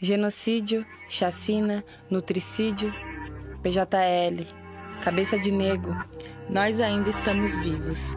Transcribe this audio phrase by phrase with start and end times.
[0.00, 2.94] genocídio, chacina, nutricídio,
[3.62, 4.46] PJL,
[5.02, 5.94] cabeça de nego,
[6.48, 8.16] nós ainda estamos vivos.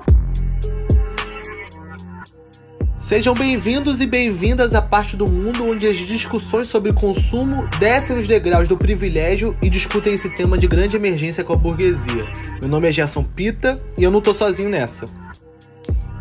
[3.00, 8.28] Sejam bem-vindos e bem-vindas à parte do mundo onde as discussões sobre consumo descem os
[8.28, 12.26] degraus do privilégio e discutem esse tema de grande emergência com a burguesia.
[12.62, 15.06] Meu nome é Gerson Pita e eu não tô sozinho nessa.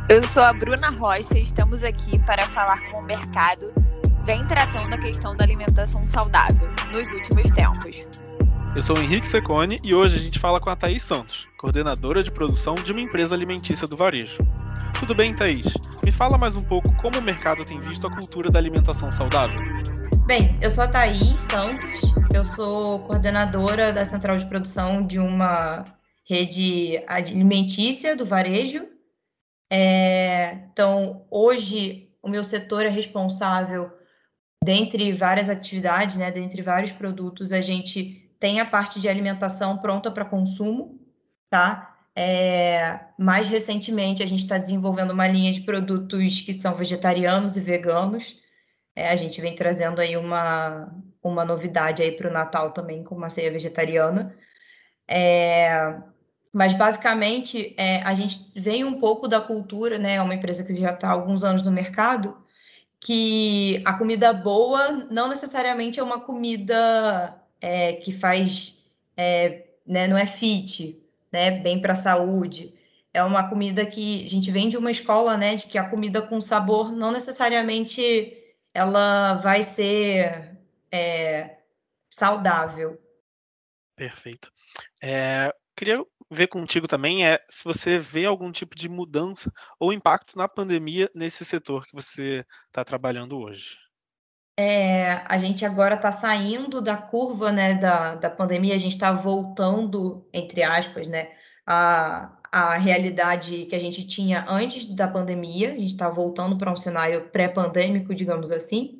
[0.09, 3.73] Eu sou a Bruna Rocha e estamos aqui para falar com o mercado
[4.25, 8.07] vem tratando a questão da alimentação saudável nos últimos tempos.
[8.75, 12.23] Eu sou o Henrique Secone e hoje a gente fala com a Thaís Santos, coordenadora
[12.23, 14.39] de produção de uma empresa alimentícia do varejo.
[14.99, 15.67] Tudo bem, Thaís?
[16.05, 19.59] Me fala mais um pouco como o mercado tem visto a cultura da alimentação saudável.
[20.27, 22.01] Bem, eu sou a Thaís Santos,
[22.33, 25.85] eu sou coordenadora da central de produção de uma
[26.29, 28.87] rede alimentícia do varejo
[29.71, 33.93] é, então, hoje, o meu setor é responsável,
[34.63, 40.11] dentre várias atividades, né, dentre vários produtos, a gente tem a parte de alimentação pronta
[40.11, 41.01] para consumo,
[41.49, 41.97] tá?
[42.15, 47.61] É, mais recentemente, a gente está desenvolvendo uma linha de produtos que são vegetarianos e
[47.61, 48.39] veganos.
[48.95, 53.15] É, a gente vem trazendo aí uma, uma novidade aí para o Natal também, com
[53.15, 54.35] uma ceia vegetariana.
[55.09, 55.99] É,
[56.53, 60.15] mas basicamente é, a gente vem um pouco da cultura, né?
[60.15, 62.37] É uma empresa que já está há alguns anos no mercado,
[63.01, 68.85] que a comida boa não necessariamente é uma comida é, que faz,
[69.17, 70.07] é, né?
[70.07, 71.51] Não é fit, né?
[71.51, 72.75] Bem para a saúde.
[73.13, 75.57] É uma comida que a gente vem de uma escola, né?
[75.57, 78.37] De que a comida com sabor não necessariamente
[78.75, 80.57] ela vai ser
[80.93, 81.57] é,
[82.11, 83.01] saudável.
[83.97, 84.53] Perfeito.
[85.03, 90.37] É, queria ver contigo também é se você vê algum tipo de mudança ou impacto
[90.37, 93.77] na pandemia nesse setor que você está trabalhando hoje.
[94.59, 99.11] É, a gente agora está saindo da curva né, da, da pandemia, a gente está
[99.11, 101.31] voltando, entre aspas, né,
[101.67, 106.71] a, a realidade que a gente tinha antes da pandemia, a gente está voltando para
[106.71, 109.00] um cenário pré-pandêmico, digamos assim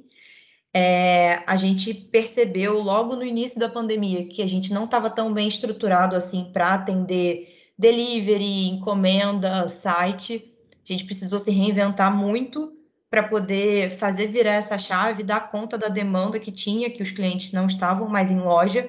[0.73, 5.33] é, a gente percebeu logo no início da pandemia que a gente não estava tão
[5.33, 10.55] bem estruturado assim para atender delivery, encomenda, site.
[10.85, 12.77] A gente precisou se reinventar muito
[13.11, 17.51] para poder fazer virar essa chave, dar conta da demanda que tinha, que os clientes
[17.53, 18.89] não estavam mais em loja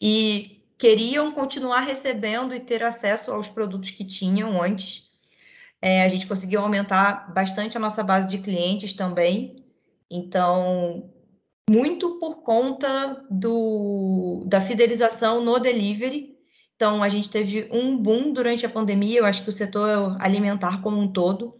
[0.00, 5.10] e queriam continuar recebendo e ter acesso aos produtos que tinham antes.
[5.82, 9.64] É, a gente conseguiu aumentar bastante a nossa base de clientes também.
[10.08, 11.10] Então,
[11.68, 16.36] muito por conta do, da fidelização no delivery.
[16.76, 20.82] Então, a gente teve um boom durante a pandemia, eu acho que o setor alimentar
[20.82, 21.58] como um todo,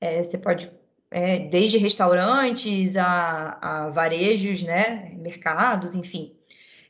[0.00, 0.70] é, você pode,
[1.10, 6.34] é, desde restaurantes a, a, varejos, né, mercados, enfim.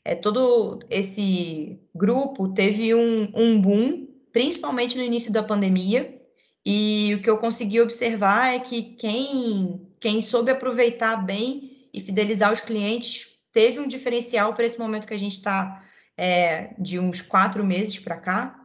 [0.05, 6.21] É, todo esse grupo teve um, um boom, principalmente no início da pandemia,
[6.67, 12.53] e o que eu consegui observar é que quem, quem soube aproveitar bem e fidelizar
[12.53, 15.83] os clientes teve um diferencial para esse momento que a gente está
[16.17, 18.61] é, de uns quatro meses para cá,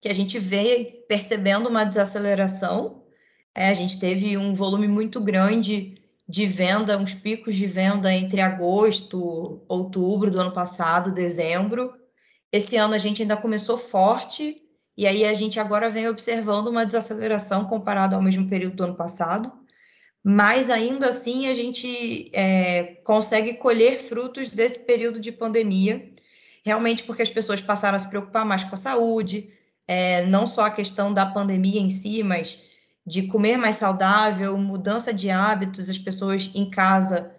[0.00, 3.04] que a gente vê percebendo uma desaceleração.
[3.54, 5.94] É, a gente teve um volume muito grande
[6.28, 11.92] de venda, uns picos de venda entre agosto, outubro do ano passado, dezembro.
[12.52, 14.62] Esse ano a gente ainda começou forte,
[14.96, 18.94] e aí a gente agora vem observando uma desaceleração comparado ao mesmo período do ano
[18.94, 19.57] passado
[20.30, 26.12] mas ainda assim a gente é, consegue colher frutos desse período de pandemia,
[26.62, 29.50] realmente porque as pessoas passaram a se preocupar mais com a saúde,
[29.86, 32.62] é, não só a questão da pandemia em si, mas
[33.06, 37.34] de comer mais saudável, mudança de hábitos, as pessoas em casa.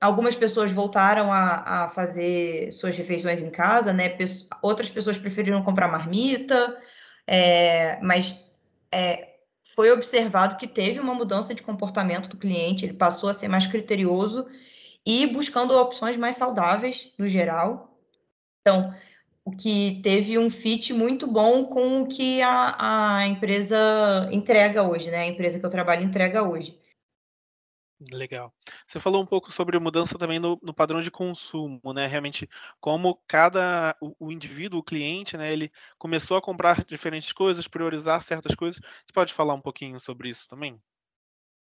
[0.00, 4.16] Algumas pessoas voltaram a, a fazer suas refeições em casa, né?
[4.62, 6.80] Outras pessoas preferiram comprar marmita,
[7.26, 8.46] é, mas
[8.92, 9.35] é,
[9.74, 13.66] foi observado que teve uma mudança de comportamento do cliente, ele passou a ser mais
[13.66, 14.46] criterioso
[15.04, 17.98] e buscando opções mais saudáveis no geral.
[18.60, 18.94] Então,
[19.44, 25.10] o que teve um fit muito bom com o que a, a empresa entrega hoje,
[25.10, 25.18] né?
[25.18, 26.78] A empresa que eu trabalho entrega hoje.
[28.12, 28.52] Legal.
[28.86, 32.06] Você falou um pouco sobre mudança também no, no padrão de consumo, né?
[32.06, 32.48] Realmente,
[32.78, 35.50] como cada o, o, indivíduo, o cliente, né?
[35.50, 38.80] Ele começou a comprar diferentes coisas, priorizar certas coisas.
[38.80, 40.78] Você pode falar um pouquinho sobre isso também?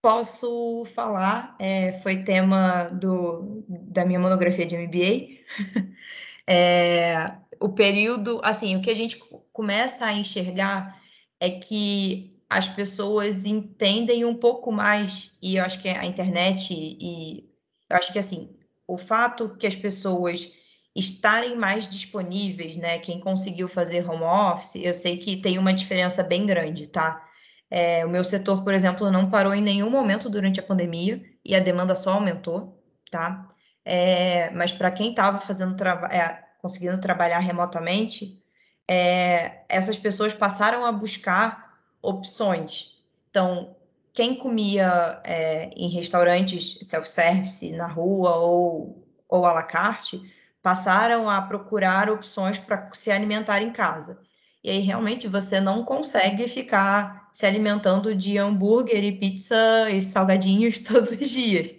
[0.01, 1.55] Posso falar.
[1.57, 5.39] É, foi tema do, da minha monografia de MBA.
[6.45, 9.17] é, o período, assim, o que a gente
[9.53, 11.01] começa a enxergar
[11.39, 17.49] é que as pessoas entendem um pouco mais, e eu acho que a internet e
[17.89, 18.57] eu acho que assim,
[18.87, 20.51] o fato que as pessoas
[20.95, 22.97] estarem mais disponíveis, né?
[22.99, 27.21] Quem conseguiu fazer home office, eu sei que tem uma diferença bem grande, tá?
[27.69, 31.53] É, o meu setor, por exemplo, não parou em nenhum momento durante a pandemia e
[31.53, 32.81] a demanda só aumentou,
[33.11, 33.45] tá?
[33.83, 35.75] É, mas para quem estava fazendo
[36.09, 38.41] é, conseguindo trabalhar remotamente,
[38.89, 41.64] é, essas pessoas passaram a buscar
[42.07, 42.95] opções.
[43.29, 43.75] Então,
[44.13, 50.21] quem comia é, em restaurantes self-service na rua ou, ou à la carte,
[50.61, 54.19] passaram a procurar opções para se alimentar em casa.
[54.63, 59.55] E aí realmente você não consegue ficar se alimentando de hambúrguer e pizza
[59.91, 61.75] e salgadinhos todos os dias.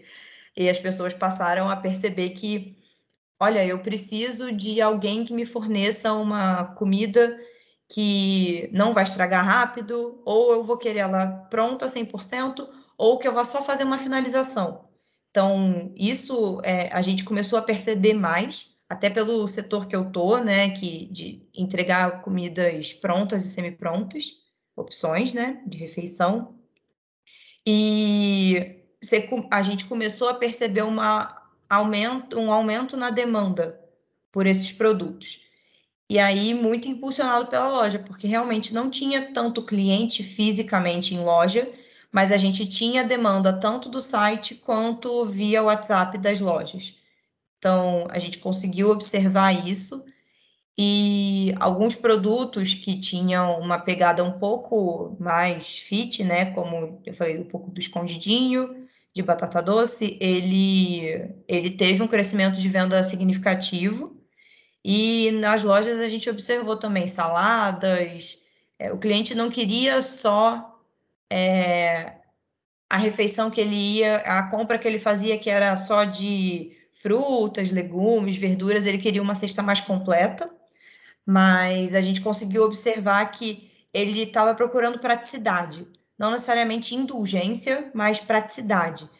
[0.57, 2.77] E as pessoas passaram a perceber que,
[3.41, 7.37] olha, eu preciso de alguém que me forneça uma comida
[7.89, 12.67] que não vai estragar rápido, ou eu vou querer ela pronta 100%,
[12.99, 14.89] ou que eu vou só fazer uma finalização.
[15.31, 20.39] Então, isso é, a gente começou a perceber mais até pelo setor que eu tô,
[20.39, 24.33] né, que de entregar comidas prontas e semi-prontas,
[24.77, 26.55] opções, né, de refeição.
[27.67, 28.77] E
[29.51, 33.81] a gente começou a perceber uma aumento, um aumento na demanda
[34.31, 35.41] por esses produtos.
[36.09, 41.69] E aí, muito impulsionado pela loja, porque realmente não tinha tanto cliente fisicamente em loja,
[42.13, 46.95] mas a gente tinha demanda tanto do site quanto via WhatsApp das lojas.
[47.59, 50.05] Então, a gente conseguiu observar isso
[50.79, 57.39] e alguns produtos que tinham uma pegada um pouco mais fit, né, como eu falei,
[57.39, 64.17] um pouco do escondidinho, de batata doce, ele, ele teve um crescimento de venda significativo.
[64.89, 68.39] E nas lojas a gente observou também saladas.
[68.79, 70.81] É, o cliente não queria só
[71.29, 72.19] é,
[72.89, 77.73] a refeição que ele ia, a compra que ele fazia, que era só de frutas,
[77.73, 80.49] legumes, verduras, ele queria uma cesta mais completa,
[81.27, 85.85] mas a gente conseguiu observar que ele estava procurando praticidade,
[86.17, 89.11] não necessariamente indulgência, mas praticidade.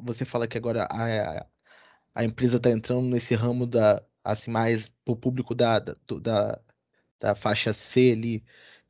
[0.00, 1.44] Você fala que agora a,
[2.14, 6.60] a empresa está entrando nesse ramo da assim mais para o público da, da,
[7.20, 8.44] da faixa C ali.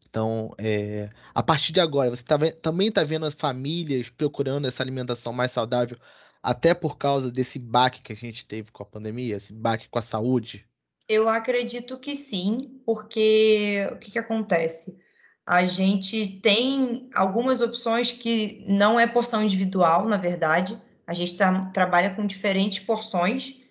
[0.09, 4.83] Então, é, a partir de agora, você tá, também está vendo as famílias procurando essa
[4.83, 5.97] alimentação mais saudável
[6.43, 9.99] até por causa desse baque que a gente teve com a pandemia, esse baque com
[9.99, 10.67] a saúde?
[11.09, 14.99] Eu acredito que sim, porque o que, que acontece?
[15.47, 20.81] A gente tem algumas opções que não é porção individual, na verdade.
[21.07, 23.62] A gente tá, trabalha com diferentes porções.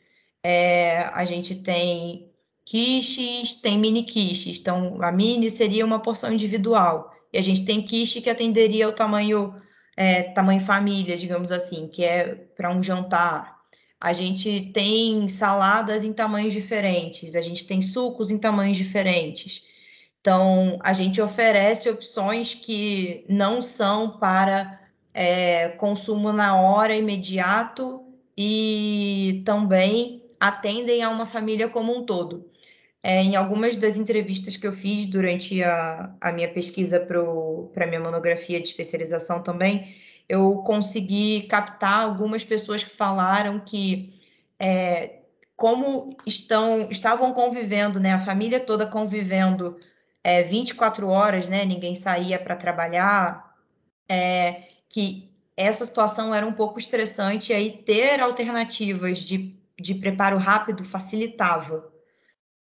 [0.44, 2.32] É, a gente tem
[2.66, 4.58] quiches, tem mini quiches.
[4.60, 7.12] Então, a mini seria uma porção individual.
[7.34, 9.54] E a gente tem quiche que atenderia ao tamanho
[9.96, 13.60] é, tamanho família, digamos assim, que é para um jantar.
[14.00, 19.64] A gente tem saladas em tamanhos diferentes, a gente tem sucos em tamanhos diferentes.
[20.20, 24.80] Então, a gente oferece opções que não são para
[25.14, 28.04] é, consumo na hora, imediato,
[28.38, 32.50] e também atendem a uma família como um todo.
[33.04, 37.88] É, em algumas das entrevistas que eu fiz durante a, a minha pesquisa para a
[37.88, 39.96] minha monografia de especialização também,
[40.28, 44.20] eu consegui captar algumas pessoas que falaram que
[44.60, 45.20] é,
[45.56, 49.78] como estão estavam convivendo, né, a família toda convivendo
[50.24, 53.56] é, 24 horas, né, ninguém saía para trabalhar,
[54.10, 60.38] é, que essa situação era um pouco estressante e aí ter alternativas de, de preparo
[60.38, 61.92] rápido facilitava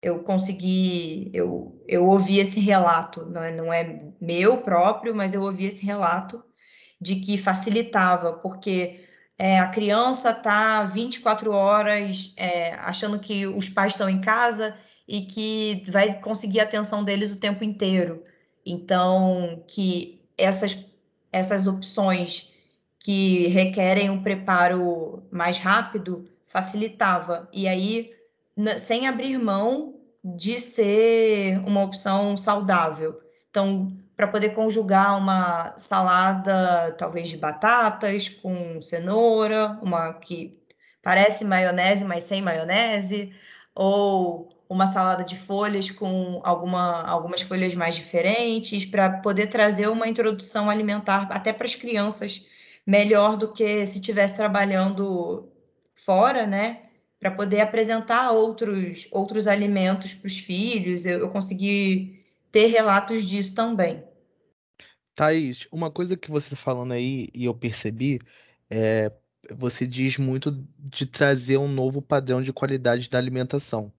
[0.01, 5.41] eu consegui, eu, eu ouvi esse relato, não é, não é meu próprio, mas eu
[5.41, 6.43] ouvi esse relato
[7.00, 9.05] de que facilitava, porque
[9.38, 14.75] é, a criança está 24 horas é, achando que os pais estão em casa
[15.07, 18.24] e que vai conseguir a atenção deles o tempo inteiro.
[18.65, 20.86] Então, que essas,
[21.31, 22.53] essas opções
[23.00, 27.47] que requerem um preparo mais rápido facilitava.
[27.53, 28.11] E aí
[28.77, 33.19] sem abrir mão de ser uma opção saudável.
[33.49, 40.59] Então, para poder conjugar uma salada, talvez de batatas com cenoura, uma que
[41.03, 43.33] parece maionese, mas sem maionese,
[43.75, 50.07] ou uma salada de folhas com alguma, algumas folhas mais diferentes, para poder trazer uma
[50.07, 52.45] introdução alimentar até para as crianças
[52.85, 55.49] melhor do que se estivesse trabalhando
[55.97, 56.87] fora, né?
[57.19, 61.05] para poder apresentar outros, outros alimentos para os filhos.
[61.05, 64.03] Eu, eu consegui ter relatos disso também.
[65.15, 68.19] Thaís, uma coisa que você está falando aí e eu percebi
[68.69, 69.11] é
[69.55, 73.93] você diz muito de trazer um novo padrão de qualidade da alimentação.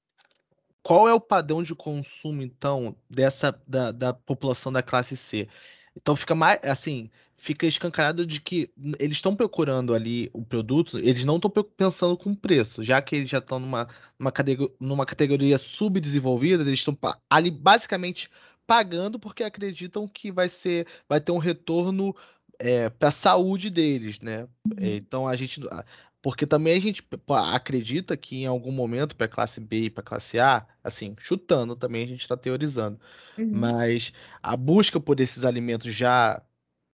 [0.83, 5.49] Qual é o padrão de consumo, então, dessa da, da população da classe C?
[5.97, 8.69] Então fica mais assim, fica escancarado de que
[8.99, 13.31] eles estão procurando ali o produto, eles não estão pensando com preço, já que eles
[13.31, 16.99] já estão numa, numa, categoria, numa categoria subdesenvolvida, eles estão
[17.31, 18.29] ali basicamente
[18.67, 22.15] pagando porque acreditam que vai ser, vai ter um retorno
[22.59, 24.43] é, para a saúde deles, né?
[24.67, 24.77] Uhum.
[24.81, 25.61] Então a gente,
[26.21, 30.41] porque também a gente acredita que em algum momento para classe B e para classe
[30.41, 32.99] A, assim, chutando também a gente está teorizando,
[33.39, 33.49] uhum.
[33.55, 36.43] mas a busca por esses alimentos já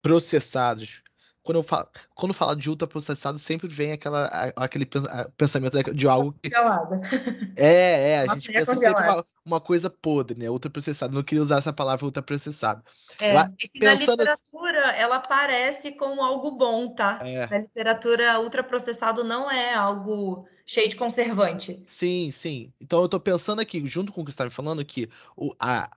[0.02, 1.02] processados
[1.42, 4.88] quando eu falo, quando falo de ultraprocessado, sempre vem aquela, aquele
[5.36, 6.52] pensamento de algo que.
[7.56, 10.48] É, é, a gente pensa sempre uma, uma, coisa podre, né?
[10.48, 11.12] Ultraprocessado.
[11.12, 12.82] Não queria usar essa palavra ultraprocessado.
[13.20, 14.18] É, Lá, que pensando...
[14.18, 17.20] na literatura ela aparece como algo bom, tá?
[17.24, 17.48] É.
[17.48, 21.82] Na literatura, ultraprocessado não é algo cheio de conservante.
[21.88, 22.72] Sim, sim.
[22.80, 25.52] Então eu tô pensando aqui, junto com o que você está me falando, que o,
[25.58, 25.90] a,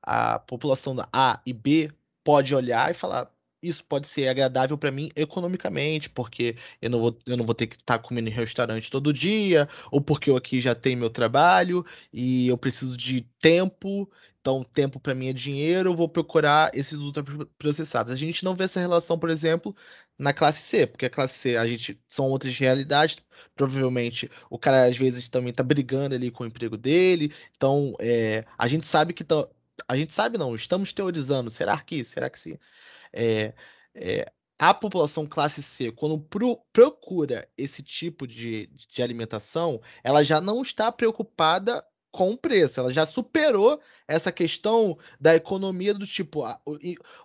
[0.00, 1.90] a população da A e B
[2.22, 3.28] pode olhar e falar
[3.62, 7.66] isso pode ser agradável para mim economicamente, porque eu não vou, eu não vou ter
[7.68, 11.10] que estar tá comendo em restaurante todo dia, ou porque eu aqui já tenho meu
[11.10, 16.70] trabalho e eu preciso de tempo, então tempo para mim é dinheiro, eu vou procurar
[16.74, 18.12] esses ultraprocessados.
[18.12, 19.74] A gente não vê essa relação, por exemplo,
[20.18, 23.18] na classe C, porque a classe C a gente são outras realidades,
[23.54, 28.44] provavelmente o cara às vezes também está brigando ali com o emprego dele, então é,
[28.58, 29.48] a gente sabe que tá,
[29.88, 32.58] a gente sabe não, estamos teorizando, será que, será que sim?
[33.12, 33.54] É,
[33.94, 40.40] é, a população classe C, quando pro, procura esse tipo de, de alimentação, ela já
[40.40, 46.44] não está preocupada com o preço, ela já superou essa questão da economia do tipo
[46.44, 46.76] a, o,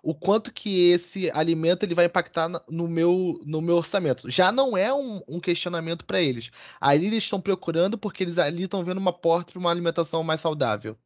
[0.01, 4.31] o, quanto que esse alimento ele vai impactar no meu, no meu orçamento.
[4.31, 6.49] Já não é um, um questionamento para eles.
[6.79, 10.39] Ali eles estão procurando porque eles ali estão vendo uma porta para uma alimentação mais
[10.39, 10.97] saudável.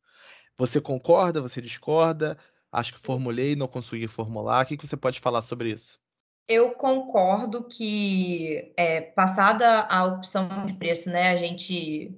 [0.57, 1.41] Você concorda?
[1.41, 2.37] Você discorda?
[2.71, 4.63] Acho que formulei, não consegui formular.
[4.63, 5.99] O que, que você pode falar sobre isso?
[6.47, 12.13] Eu concordo que, é, passada a opção de preço, né, a gente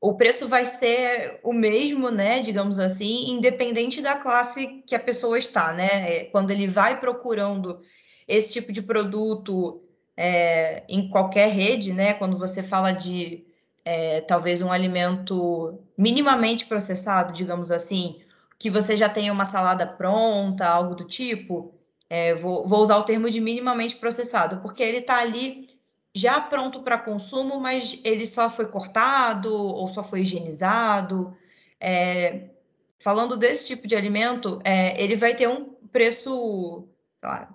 [0.00, 5.38] o preço vai ser o mesmo, né, digamos assim, independente da classe que a pessoa
[5.38, 5.88] está, né?
[6.18, 7.80] É, quando ele vai procurando
[8.28, 9.82] esse tipo de produto
[10.16, 12.14] é, em qualquer rede, né?
[12.14, 13.44] Quando você fala de
[13.84, 18.20] é, talvez um alimento minimamente processado, digamos assim,
[18.58, 21.74] que você já tenha uma salada pronta, algo do tipo,
[22.08, 25.68] é, vou, vou, usar o termo de minimamente processado, porque ele está ali
[26.14, 31.36] já pronto para consumo, mas ele só foi cortado ou só foi higienizado.
[31.78, 32.50] É,
[32.98, 36.88] falando desse tipo de alimento, é, ele vai ter um preço,
[37.20, 37.54] sei lá,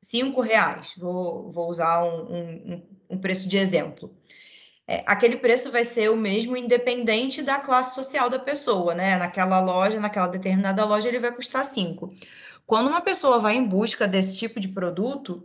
[0.00, 0.94] cinco reais.
[0.96, 4.14] Vou, vou usar um, um, um preço de exemplo
[4.88, 9.16] é, aquele preço vai ser o mesmo independente da classe social da pessoa, né?
[9.16, 12.14] Naquela loja, naquela determinada loja, ele vai custar 5.
[12.66, 15.44] Quando uma pessoa vai em busca desse tipo de produto,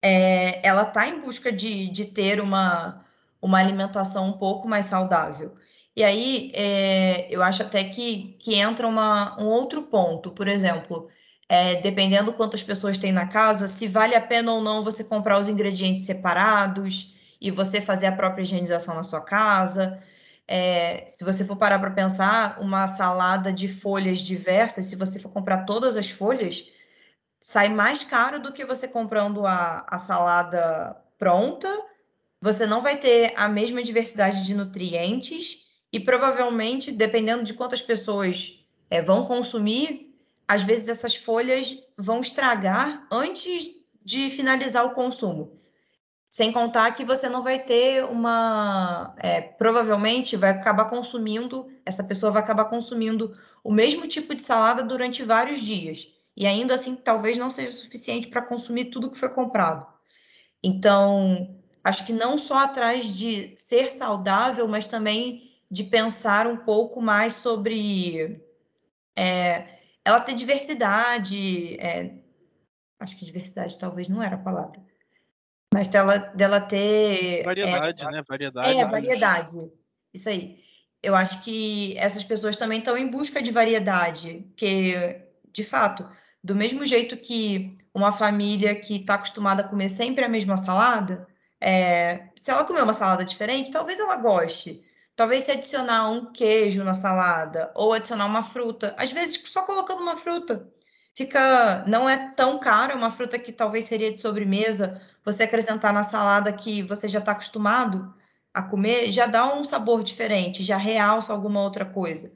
[0.00, 3.04] é, ela está em busca de, de ter uma,
[3.40, 5.54] uma alimentação um pouco mais saudável.
[5.96, 10.30] E aí, é, eu acho até que, que entra uma, um outro ponto.
[10.30, 11.08] Por exemplo,
[11.48, 15.38] é, dependendo quantas pessoas tem na casa, se vale a pena ou não você comprar
[15.38, 20.00] os ingredientes separados, e você fazer a própria higienização na sua casa.
[20.46, 25.30] É, se você for parar para pensar, uma salada de folhas diversas, se você for
[25.30, 26.70] comprar todas as folhas,
[27.40, 31.68] sai mais caro do que você comprando a, a salada pronta.
[32.40, 38.64] Você não vai ter a mesma diversidade de nutrientes e provavelmente, dependendo de quantas pessoas
[38.88, 43.70] é, vão consumir, às vezes essas folhas vão estragar antes
[44.04, 45.61] de finalizar o consumo.
[46.32, 49.14] Sem contar que você não vai ter uma.
[49.18, 54.82] É, provavelmente vai acabar consumindo, essa pessoa vai acabar consumindo o mesmo tipo de salada
[54.82, 56.08] durante vários dias.
[56.34, 59.86] E ainda assim, talvez não seja suficiente para consumir tudo que foi comprado.
[60.64, 67.02] Então, acho que não só atrás de ser saudável, mas também de pensar um pouco
[67.02, 68.42] mais sobre
[69.14, 71.76] é, ela ter diversidade.
[71.78, 72.14] É,
[72.98, 74.91] acho que diversidade talvez não era a palavra
[75.72, 77.40] mas dela, dela ter.
[77.40, 78.22] É, variedade, é, né?
[78.28, 78.68] Variedade.
[78.68, 79.72] É, variedade.
[80.12, 80.60] Isso aí.
[81.02, 86.08] Eu acho que essas pessoas também estão em busca de variedade, porque, de fato,
[86.44, 91.26] do mesmo jeito que uma família que está acostumada a comer sempre a mesma salada,
[91.60, 94.84] é, se ela comer uma salada diferente, talvez ela goste.
[95.16, 100.00] Talvez se adicionar um queijo na salada ou adicionar uma fruta, às vezes só colocando
[100.00, 100.68] uma fruta,
[101.14, 105.92] fica não é tão caro, é uma fruta que talvez seria de sobremesa, você acrescentar
[105.92, 108.14] na salada que você já está acostumado
[108.52, 112.32] a comer, já dá um sabor diferente, já realça alguma outra coisa.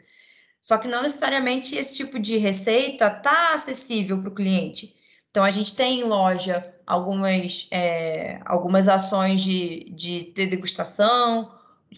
[0.62, 4.96] Só que não necessariamente esse tipo de receita está acessível para o cliente.
[5.30, 11.52] Então, a gente tem em loja algumas, é, algumas ações de, de, de degustação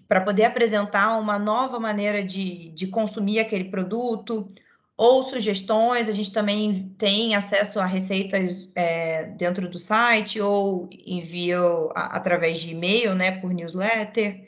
[0.09, 4.47] para poder apresentar uma nova maneira de, de consumir aquele produto
[4.99, 6.09] ou sugestões.
[6.09, 11.61] A gente também tem acesso a receitas é, dentro do site ou envia
[11.95, 14.47] a, através de e-mail, né, por newsletter,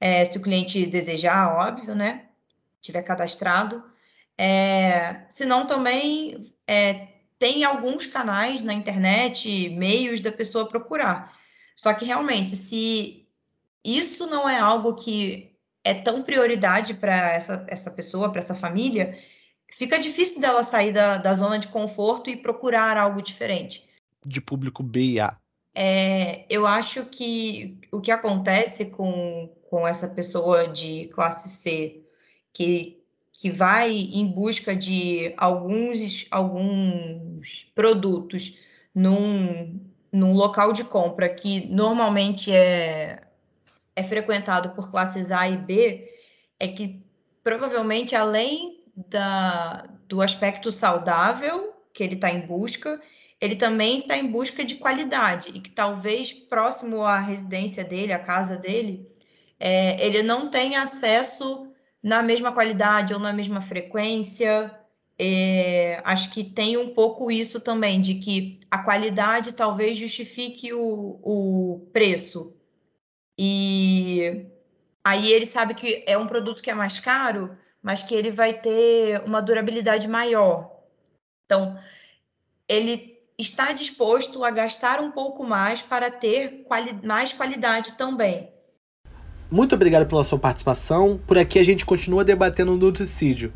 [0.00, 2.26] é, se o cliente desejar, óbvio, né,
[2.80, 3.82] tiver cadastrado.
[4.36, 7.06] É, se não, também é,
[7.38, 11.32] tem alguns canais na internet, meios da pessoa procurar.
[11.76, 13.28] Só que realmente, se
[13.84, 15.52] isso não é algo que
[15.84, 19.18] é tão prioridade para essa, essa pessoa, para essa família,
[19.70, 23.88] fica difícil dela sair da, da zona de conforto e procurar algo diferente.
[24.24, 25.36] De público B e A.
[25.74, 32.02] É, eu acho que o que acontece com, com essa pessoa de classe C,
[32.52, 33.02] que,
[33.32, 38.56] que vai em busca de alguns, alguns produtos
[38.94, 39.80] num,
[40.12, 43.24] num local de compra que normalmente é,
[43.96, 46.08] é frequentado por classes A e B,
[46.60, 47.02] é que
[47.42, 53.00] provavelmente além da, do aspecto saudável que ele está em busca,
[53.40, 58.18] ele também está em busca de qualidade e que talvez próximo à residência dele, à
[58.18, 59.08] casa dele,
[59.58, 61.68] é, ele não tenha acesso
[62.02, 64.78] na mesma qualidade ou na mesma frequência.
[65.18, 71.20] É, acho que tem um pouco isso também, de que a qualidade talvez justifique o,
[71.22, 72.56] o preço.
[73.38, 74.46] E
[75.04, 78.54] aí ele sabe que é um produto que é mais caro, mas que ele vai
[78.54, 80.70] ter uma durabilidade maior.
[81.44, 81.78] Então,
[82.66, 88.48] ele está disposto a gastar um pouco mais para ter quali mais qualidade também.
[89.50, 91.20] Muito obrigado pela sua participação.
[91.26, 93.52] Por aqui a gente continua debatendo o nutricídio.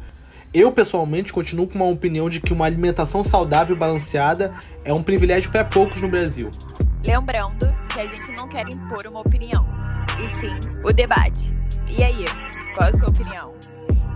[0.53, 5.03] Eu, pessoalmente, continuo com uma opinião de que uma alimentação saudável e balanceada é um
[5.03, 6.51] privilégio para poucos no Brasil.
[7.03, 9.67] Lembrando que a gente não quer impor uma opinião,
[10.23, 11.53] e sim o debate.
[11.87, 12.25] E aí,
[12.75, 13.55] qual é a sua opinião?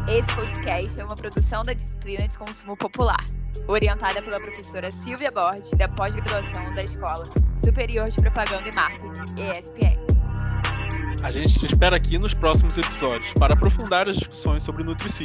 [0.09, 3.25] Esse podcast é uma produção da disciplina de consumo popular,
[3.69, 7.23] orientada pela professora Silvia Borges, da pós-graduação da Escola
[7.65, 10.03] Superior de Propaganda e Marketing, ESPM.
[11.23, 15.21] A gente te espera aqui nos próximos episódios para aprofundar as discussões sobre nutricídio.